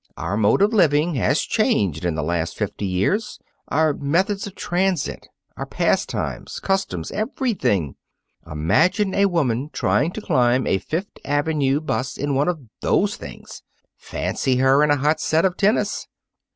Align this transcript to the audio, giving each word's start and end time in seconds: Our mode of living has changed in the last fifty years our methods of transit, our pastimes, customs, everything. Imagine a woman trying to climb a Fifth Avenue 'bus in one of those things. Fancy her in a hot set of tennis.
Our 0.17 0.35
mode 0.35 0.63
of 0.63 0.73
living 0.73 1.13
has 1.13 1.41
changed 1.41 2.05
in 2.05 2.15
the 2.15 2.23
last 2.23 2.57
fifty 2.57 2.87
years 2.87 3.37
our 3.67 3.93
methods 3.93 4.47
of 4.47 4.55
transit, 4.55 5.27
our 5.55 5.67
pastimes, 5.67 6.59
customs, 6.59 7.11
everything. 7.11 7.93
Imagine 8.49 9.13
a 9.13 9.27
woman 9.27 9.69
trying 9.71 10.11
to 10.13 10.19
climb 10.21 10.65
a 10.65 10.79
Fifth 10.79 11.19
Avenue 11.23 11.81
'bus 11.81 12.17
in 12.17 12.33
one 12.33 12.47
of 12.47 12.61
those 12.81 13.15
things. 13.15 13.61
Fancy 13.95 14.55
her 14.55 14.83
in 14.83 14.89
a 14.89 14.97
hot 14.97 15.19
set 15.21 15.45
of 15.45 15.55
tennis. 15.55 16.07